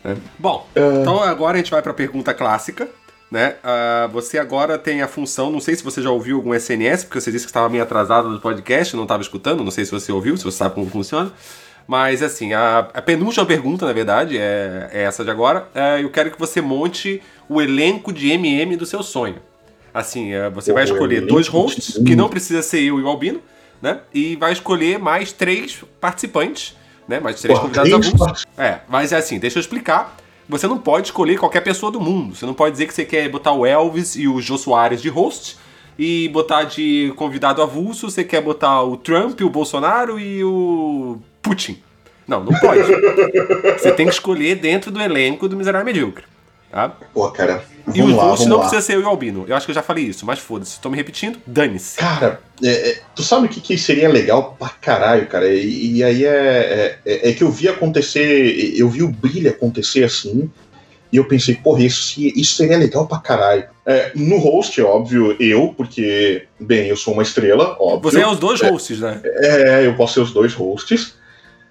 [0.03, 0.16] Né?
[0.38, 2.88] Bom, então agora a gente vai pra pergunta clássica.
[3.35, 3.57] Né?
[3.64, 7.20] Ah, você agora tem a função, não sei se você já ouviu algum SNS, porque
[7.20, 10.12] você disse que estava meio atrasado no podcast, não estava escutando, não sei se você
[10.12, 11.33] ouviu, se você sabe como funciona.
[11.85, 15.66] Mas assim, a, a penúltima pergunta, na verdade, é, é essa de agora.
[15.75, 19.42] É, eu quero que você monte o elenco de MM do seu sonho.
[19.92, 23.42] Assim, é, você vai escolher dois hosts, que não precisa ser eu e o Albino,
[23.83, 23.99] né?
[24.14, 26.77] E vai escolher mais três participantes,
[27.09, 27.18] né?
[27.18, 28.47] Mais três Pô, convidados avulsos.
[28.57, 30.18] É, mas é assim, deixa eu explicar.
[30.48, 32.35] Você não pode escolher qualquer pessoa do mundo.
[32.35, 35.09] Você não pode dizer que você quer botar o Elvis e o Jô Soares de
[35.09, 35.57] host
[35.98, 41.80] e botar de convidado avulso, você quer botar o Trump, o Bolsonaro e o Putin.
[42.26, 42.83] Não, não pode.
[43.78, 46.24] você tem que escolher dentro do elenco do Miserável Medíocre.
[46.70, 46.88] Tá?
[47.12, 48.62] Pô, cara, E o vamos lá, host vamos não lá.
[48.62, 49.44] precisa ser eu e o Albino.
[49.47, 50.81] Eu acho que eu já falei isso, mas foda-se.
[50.81, 51.97] Tô me repetindo, dane-se.
[51.99, 55.53] Cara, é, é, tu sabe o que, que seria legal pra caralho, cara?
[55.53, 60.05] E, e aí é, é, é que eu vi acontecer, eu vi o brilho acontecer
[60.05, 60.51] assim,
[61.12, 63.64] e eu pensei, porra, isso, isso seria legal pra caralho.
[63.87, 68.11] É, no host, é óbvio, eu, porque, bem, eu sou uma estrela, óbvio.
[68.11, 69.20] Você é os dois hosts, né?
[69.23, 71.14] É, eu posso ser os dois hosts.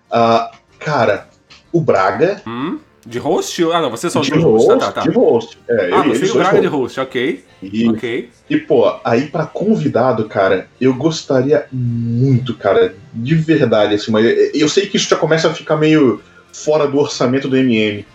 [0.10, 1.28] Ah, cara,
[1.74, 2.42] o Braga.
[2.48, 2.80] Hum?
[3.06, 3.64] De host?
[3.66, 4.86] Ah, não, você os de dois host, hosts.
[4.86, 5.20] Tá, tá, de tá.
[5.20, 5.58] host.
[5.68, 7.44] É, Ah, eu você e o Braga de host, ok.
[7.62, 8.30] E, Ok.
[8.50, 14.70] E, pô, aí pra convidado, cara, eu gostaria muito, cara, de verdade, assim, mas eu
[14.70, 18.06] sei que isso já começa a ficar meio fora do orçamento do MM.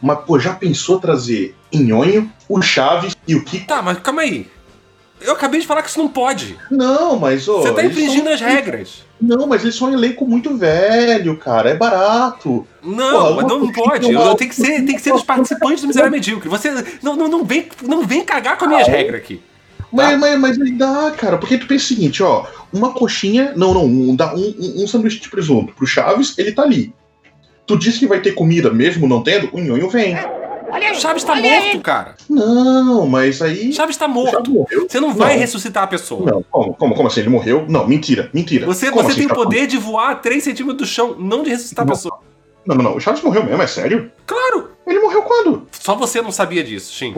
[0.00, 3.66] Mas, pô, já pensou trazer Nhonho, o Chaves e o Kiko?
[3.66, 4.46] Tá, mas calma aí.
[5.20, 6.56] Eu acabei de falar que isso não pode.
[6.70, 7.60] Não, mas, ô.
[7.60, 9.04] Você tá infringindo são- as regras.
[9.20, 12.64] Não, mas eles são um elenco muito velho, cara, é barato.
[12.82, 14.12] Não, Porra, mas não, não pode.
[14.12, 16.48] Eu, eu tenho que ser, tem que ser os participantes do Miserável Medíocre.
[16.48, 16.70] Você
[17.02, 19.42] não, não, não, vem, não vem cagar com as minhas regras aqui.
[19.92, 20.18] Mas, Tá.
[20.18, 23.86] mas, mas aí dá, cara, porque tu pensa o seguinte, ó, uma coxinha, não, não,
[23.86, 26.92] um, dá um, um, sanduíche de presunto pro Chaves, ele tá ali.
[27.66, 30.14] Tu disse que vai ter comida mesmo não tendo, o nhonho vem.
[30.68, 32.14] O Chaves tá morto, cara.
[32.28, 33.70] Não, mas aí.
[33.70, 34.50] O Chaves tá morto.
[34.50, 34.86] morreu.
[34.88, 35.40] Você não vai Não.
[35.40, 36.30] ressuscitar a pessoa.
[36.30, 37.20] Não, como, como, como assim?
[37.20, 37.64] Ele morreu?
[37.68, 38.66] Não, mentira, mentira.
[38.66, 41.42] Você, Como você assim, tem o poder de voar a 3 centímetros do chão, não
[41.42, 41.94] de ressuscitar a Não.
[41.94, 42.18] pessoa.
[42.66, 42.96] Não, não, não.
[42.96, 44.10] O Chaves morreu mesmo, é sério?
[44.26, 44.70] Claro!
[44.86, 45.66] Ele morreu quando?
[45.72, 47.14] Só você não sabia disso, Shin.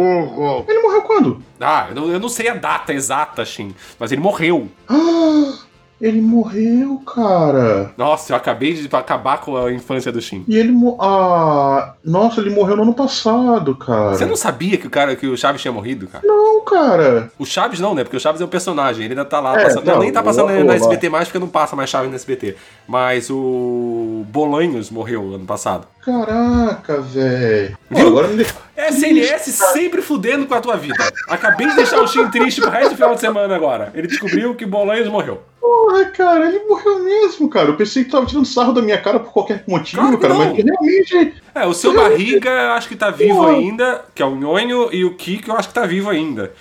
[0.69, 1.43] Ele morreu quando?
[1.61, 4.69] Ah, eu não, eu não sei a data exata, Shin, mas ele morreu.
[4.89, 5.55] Ah,
[6.01, 7.93] ele morreu, cara.
[7.97, 10.45] Nossa, eu acabei de acabar com a infância do Shin.
[10.49, 10.73] E ele.
[10.99, 14.15] Ah, nossa, ele morreu no ano passado, cara.
[14.17, 16.25] Você não sabia que o cara, que o Chaves tinha morrido, cara?
[16.27, 17.31] Não, cara.
[17.39, 18.03] O Chaves não, né?
[18.03, 19.59] Porque o Chaves é o personagem, ele ainda tá lá.
[19.61, 22.09] É, passando- não, não, nem tá passando na, SBT mais, porque não passa mais Chaves
[22.11, 22.57] na SBT.
[22.89, 25.87] Mas o Bolanhos morreu ano passado.
[26.03, 27.77] Caraca, velho.
[27.91, 28.55] Agora me deixa.
[28.77, 30.97] SNS sempre fudendo com a tua vida.
[31.29, 33.91] Acabei de deixar o Shin triste pro resto do final de semana agora.
[33.95, 35.43] Ele descobriu que Bolanhos morreu.
[35.61, 37.69] Porra, cara, ele morreu mesmo, cara.
[37.69, 40.55] Eu pensei que tava tirando sarro da minha cara por qualquer motivo, Claro cara, não.
[40.55, 41.35] mas realmente.
[41.55, 43.53] É, o seu barriga acho que tá vivo Porra.
[43.53, 46.53] ainda, que é o Nhonho, e o Kiko eu acho que tá vivo ainda.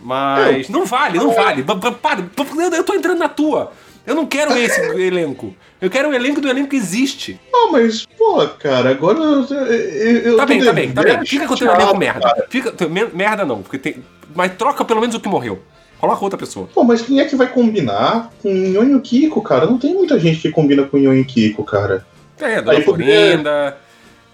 [0.00, 1.62] Mas não vale, não vale.
[1.62, 3.72] Pa- pa- Para, pa- eu eu tô entrando na tua.
[4.06, 5.54] Eu não quero esse elenco.
[5.80, 7.38] Eu quero o elenco do elenco que existe.
[7.52, 11.26] Não, mas, pô, cara, agora eu, eu, eu Tá tô bem, tá bem, tá bem.
[11.26, 12.20] Fica com o teu elenco merda.
[12.20, 12.46] cara.
[12.48, 12.72] Fica,
[13.12, 13.96] merda não, porque tem.
[14.34, 15.60] Mas troca pelo menos o que morreu.
[16.00, 16.68] Coloca outra pessoa.
[16.72, 19.66] Pô, mas quem é que vai combinar com Nhonho Kiko, cara?
[19.66, 22.06] Não tem muita gente que combina com Nhonho Kiko, cara.
[22.36, 23.76] Tem a Dona Florinda,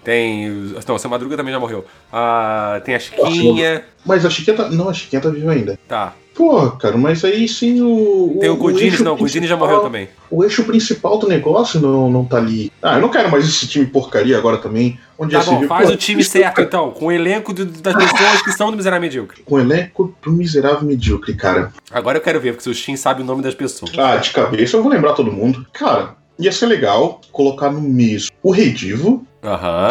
[0.03, 0.47] tem.
[0.87, 1.83] Não, Seu Madruga também já morreu.
[2.13, 3.83] Ah, tem a Chiquinha.
[4.05, 4.69] Mas a Chiquinha tá.
[4.69, 5.79] Não, a Chiquinha tá viva ainda.
[5.87, 6.13] Tá.
[6.35, 8.37] Pô, cara, mas aí sim o.
[8.41, 10.09] Tem o Godines, eixo não, o Godines já morreu também.
[10.29, 12.69] O eixo principal do negócio não, não tá ali.
[12.83, 14.99] Ah, eu não quero mais esse time porcaria agora também.
[15.17, 17.95] Onde Tá se bom, viu, faz pô, o time certo então, com o elenco das
[17.95, 19.43] pessoas que são do Miserável Medíocre.
[19.43, 21.71] Com o elenco do miserável medíocre, cara.
[21.89, 23.91] Agora eu quero ver, porque o Shin sabe o nome das pessoas.
[23.97, 25.65] Ah, de cabeça eu vou lembrar todo mundo.
[25.71, 29.25] Cara, ia ser legal colocar no mesmo o Redivo,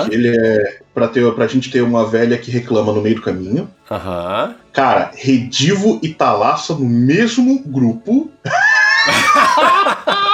[0.08, 3.22] Que ele é pra, ter, pra gente ter uma velha que reclama no meio do
[3.22, 3.68] caminho.
[3.90, 4.54] aham.
[4.72, 8.30] Cara, Redivo e Talassa no mesmo grupo.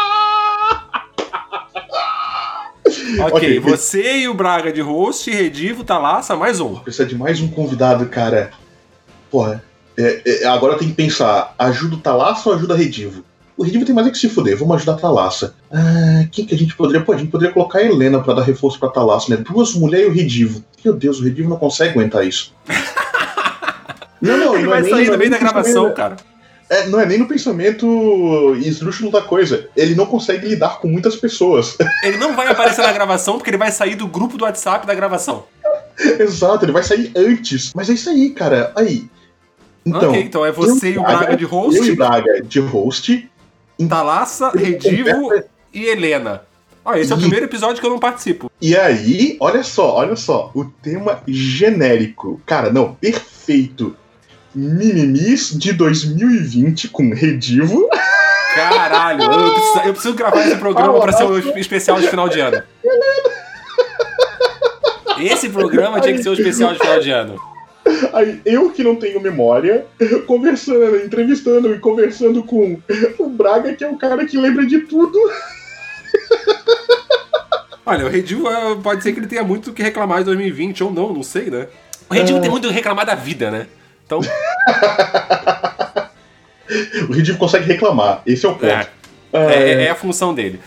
[3.22, 3.60] Ok, Ok.
[3.60, 6.76] você e o Braga de host, Redivo, Talassa, mais um.
[6.76, 8.50] Precisa de mais um convidado, cara.
[9.30, 9.62] Porra,
[9.96, 13.24] é, é, agora tem que pensar: ajuda o Talassa ou ajuda a Redivo?
[13.60, 15.54] O Redivo tem mais é que se fuder, vamos ajudar a Talassa.
[15.70, 17.04] Ah, quem que a gente poderia?
[17.04, 19.44] Pô, a gente poderia colocar a Helena pra dar reforço pra Talassa, né?
[19.46, 20.64] Duas mulheres e o Redivo.
[20.82, 22.54] Meu Deus, o Redivo não consegue aguentar isso.
[24.22, 26.16] Não, não, Ele não vai é sair não é no meio da gravação, cara.
[26.68, 29.66] É, não é nem no pensamento esdrúxulo da coisa.
[29.74, 31.78] Ele não consegue lidar com muitas pessoas.
[32.04, 34.94] Ele não vai aparecer na gravação porque ele vai sair do grupo do WhatsApp da
[34.94, 35.44] gravação.
[35.98, 37.72] Exato, ele vai sair antes.
[37.74, 38.72] Mas é isso aí, cara.
[38.76, 39.08] Aí.
[39.86, 42.60] Então, ok, então é você e o Braga de Eu e host, o Braga de
[42.60, 43.29] host.
[43.88, 45.32] Talassa, Redivo
[45.72, 46.42] e Helena.
[46.84, 48.50] Ó, esse é o primeiro episódio que eu não participo.
[48.60, 50.50] E aí, olha só, olha só.
[50.54, 52.40] O tema genérico.
[52.46, 53.96] Cara, não, perfeito.
[54.54, 57.88] Mimimis de 2020 com Redivo.
[58.54, 62.40] Caralho, eu preciso, eu preciso gravar esse programa pra ser o especial de final de
[62.40, 62.62] ano.
[65.20, 67.49] Esse programa tinha que ser o especial de final de ano.
[68.12, 69.86] Aí eu que não tenho memória,
[70.26, 72.78] conversando, entrevistando e conversando com
[73.18, 75.18] o Braga, que é o cara que lembra de tudo.
[77.84, 80.84] Olha, o Redivo eh, pode ser que ele tenha muito o que reclamar de 2020
[80.84, 81.66] ou não, não sei, né?
[82.08, 82.40] O Redivo É.
[82.42, 83.66] tem muito o que reclamar da vida, né?
[84.06, 84.20] Então,
[87.08, 88.64] O Redivo consegue reclamar, esse é o ponto.
[88.66, 88.86] é,
[89.32, 90.60] é, é a função dele.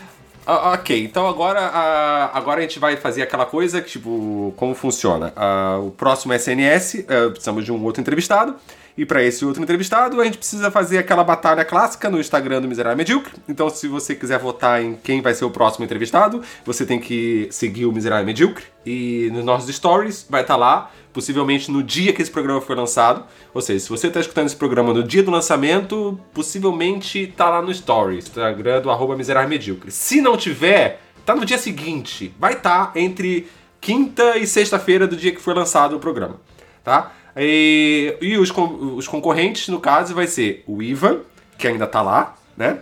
[0.46, 4.74] Ah, ok, então agora, ah, agora a gente vai fazer aquela coisa que, tipo, como
[4.74, 5.32] funciona?
[5.34, 8.54] Ah, o próximo SNS, eh, precisamos de um outro entrevistado.
[8.96, 12.68] E para esse outro entrevistado, a gente precisa fazer aquela batalha clássica no Instagram do
[12.68, 13.32] Miserável Medíocre.
[13.48, 17.48] Então, se você quiser votar em quem vai ser o próximo entrevistado, você tem que
[17.50, 18.64] seguir o Miserável Medíocre.
[18.86, 23.24] E nos nossos stories vai estar lá, possivelmente no dia que esse programa foi lançado.
[23.52, 27.60] Ou seja, se você está escutando esse programa no dia do lançamento, possivelmente tá lá
[27.60, 29.90] no stories, Instagram do arroba Miserável Medíocre.
[29.90, 32.32] Se não tiver, tá no dia seguinte.
[32.38, 33.48] Vai estar entre
[33.80, 36.40] quinta e sexta-feira do dia que foi lançado o programa,
[36.84, 37.12] tá?
[37.36, 38.50] E, e os,
[38.96, 41.18] os concorrentes, no caso, vai ser o Ivan,
[41.58, 42.78] que ainda tá lá, né?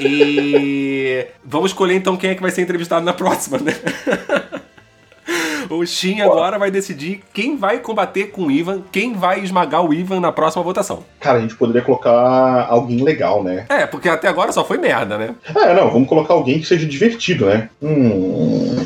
[0.00, 3.72] E vamos escolher então quem é que vai ser entrevistado na próxima, né?
[5.70, 9.94] O Shin agora vai decidir quem vai combater com o Ivan, quem vai esmagar o
[9.94, 11.04] Ivan na próxima votação.
[11.20, 13.64] Cara, a gente poderia colocar alguém legal, né?
[13.68, 15.34] É, porque até agora só foi merda, né?
[15.54, 17.68] Ah, não, vamos colocar alguém que seja divertido, né?
[17.82, 18.84] Hum.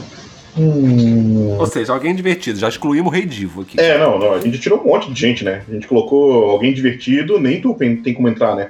[0.58, 1.56] Hum.
[1.58, 2.58] Ou seja, alguém divertido.
[2.58, 3.80] Já excluímos o Rei Divo aqui.
[3.80, 4.32] É, não, não.
[4.32, 5.62] A gente tirou um monte de gente, né?
[5.68, 8.68] A gente colocou alguém divertido, nem tu tem tem como entrar, né?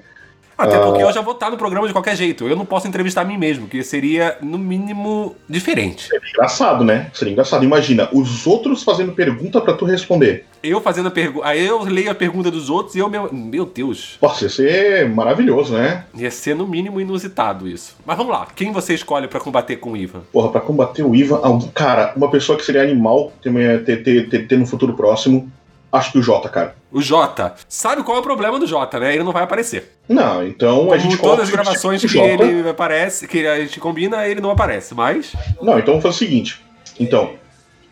[0.58, 0.80] Até Ah.
[0.80, 2.48] porque eu já vou estar no programa de qualquer jeito.
[2.48, 6.08] Eu não posso entrevistar a mim mesmo, que seria, no mínimo, diferente.
[6.34, 7.10] Engraçado, né?
[7.14, 7.64] Seria engraçado.
[7.64, 10.44] Imagina, os outros fazendo pergunta pra tu responder.
[10.60, 11.46] Eu fazendo a pergunta.
[11.46, 13.08] Aí eu leio a pergunta dos outros e eu.
[13.08, 14.18] Meu, meu Deus.
[14.20, 16.04] Nossa, ia ser maravilhoso, né?
[16.16, 17.94] Ia ser no mínimo inusitado isso.
[18.04, 18.48] Mas vamos lá.
[18.56, 20.22] Quem você escolhe pra combater com o Ivan?
[20.32, 21.40] Porra, pra combater o Ivan,
[21.72, 23.52] cara, uma pessoa que seria animal ter,
[23.84, 25.48] ter, ter, ter, ter no futuro próximo,
[25.92, 26.76] acho que o Jota, cara.
[26.90, 27.54] O Jota.
[27.68, 29.14] Sabe qual é o problema do Jota, né?
[29.14, 29.98] Ele não vai aparecer.
[30.08, 32.44] Não, então a gente todas as gravações que Jota.
[32.44, 34.94] ele aparece, que a gente combina, ele não aparece.
[34.94, 35.32] Mas.
[35.60, 36.64] Não, então vamos fazer o seguinte.
[36.98, 37.34] Então,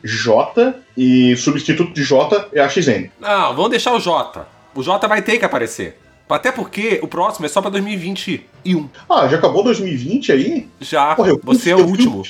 [0.02, 3.10] J e substituto de J é a XN.
[3.20, 4.46] Não, vamos deixar o Jota.
[4.74, 5.98] O Jota vai ter que aparecer.
[6.28, 8.88] Até porque o próximo é só pra 2021.
[9.08, 10.68] Ah, já acabou 2020 aí?
[10.80, 11.14] Já.
[11.14, 12.22] Porra, você é o último.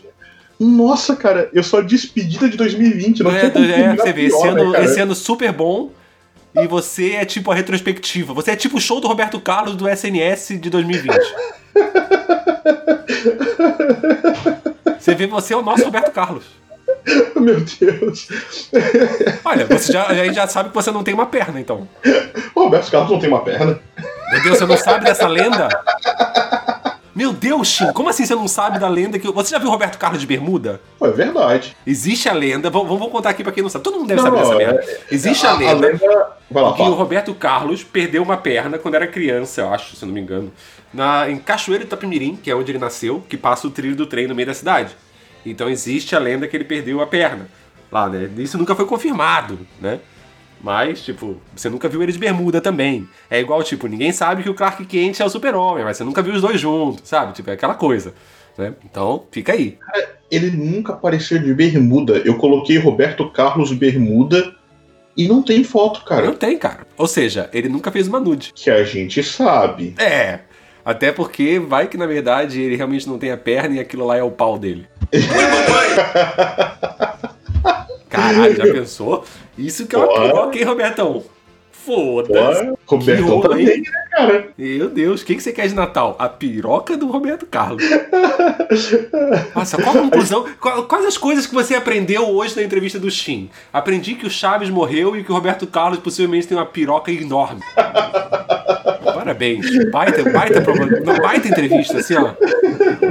[0.58, 3.22] Nossa, cara, eu sou a despedida de 2020.
[3.22, 4.84] Não É, tem é, terminar você vê, pior, esse né, ano, cara?
[4.84, 5.90] esse ano super bom.
[6.54, 8.32] E você é tipo a retrospectiva.
[8.32, 11.14] Você é tipo o show do Roberto Carlos do SNS de 2020.
[14.98, 16.44] Você vê, você é o nosso Roberto Carlos.
[17.36, 18.28] Meu Deus.
[19.44, 21.88] Olha, você já, a gente já sabe que você não tem uma perna, então.
[22.54, 23.78] O Roberto Carlos não tem uma perna.
[24.32, 25.68] Meu Deus, você não sabe dessa lenda?
[27.16, 29.26] Meu Deus, Shin, como assim você não sabe da lenda que.
[29.26, 30.82] Você já viu o Roberto Carlos de Bermuda?
[30.98, 31.74] Pô, é verdade.
[31.86, 33.82] Existe a lenda, vamos, contar aqui pra quem não sabe.
[33.84, 34.80] Todo mundo deve Não, saber dessa merda.
[34.82, 35.98] é- Existe a, lenda
[36.50, 36.92] Vai lá, que o.
[36.92, 40.52] Roberto Carlos perdeu uma perna quando era criança, eu acho, se não me engano,
[40.92, 44.04] na, em Cachoeiro de Itapemirim, que é onde ele nasceu, que passa o trilho do
[44.04, 44.94] trem no meio da cidade.
[45.46, 47.48] Então existe a lenda que ele perdeu a perna
[47.90, 48.28] lá, né?
[48.36, 50.00] Isso nunca foi confirmado, né?
[50.60, 53.08] Mas, tipo, você nunca viu ele de bermuda também.
[53.30, 56.22] É igual, tipo, ninguém sabe que o Clark Kent é o super-homem, mas você nunca
[56.22, 57.32] viu os dois juntos, sabe?
[57.34, 58.14] Tipo, é aquela coisa,
[58.56, 58.72] né?
[58.84, 59.78] Então, fica aí.
[60.30, 62.14] Ele nunca apareceu de bermuda.
[62.24, 64.54] Eu coloquei Roberto Carlos bermuda
[65.16, 66.32] e não tem foto, Não cara.
[66.32, 66.86] tem, cara.
[66.98, 68.52] Ou seja, ele nunca fez uma nude.
[68.54, 69.94] Que a gente sabe.
[69.98, 70.40] É.
[70.84, 74.16] Até porque vai que na verdade ele realmente não tem a perna e aquilo lá
[74.16, 74.86] é o pau dele.
[78.16, 79.24] Caralho, já pensou?
[79.56, 81.24] Isso que é uma piroca, hein, Robertão?
[81.70, 82.72] Foda-se.
[82.84, 83.82] Robertão também, hein?
[83.82, 84.48] né, cara.
[84.58, 86.16] Meu Deus, o que, você quer de Natal?
[86.18, 87.84] A piroca do Roberto Carlos.
[89.54, 90.44] Nossa, qual a conclusão?
[90.88, 93.48] Quais as coisas que você aprendeu hoje na entrevista do Shin?
[93.72, 97.60] Aprendi que o Chaves morreu e que o Roberto Carlos possivelmente tem uma piroca enorme.
[99.14, 99.66] Parabéns.
[99.90, 100.60] Baita, baita,
[101.22, 102.32] baita entrevista, assim, ó.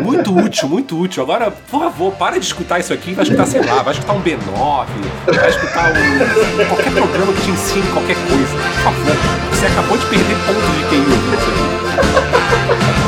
[0.04, 1.24] Muito útil, muito útil.
[1.24, 4.22] Agora, por favor, para de escutar isso aqui vai escutar, sei lá, vai escutar um
[4.22, 4.86] B9,
[5.26, 8.56] vai escutar um, qualquer programa que te ensine qualquer coisa.
[8.56, 9.16] Por favor,
[9.52, 13.05] você acabou de perder pontos de ouvindo isso aqui.